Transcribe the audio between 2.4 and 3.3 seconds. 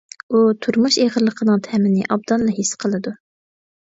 ھېس قىلىدۇ.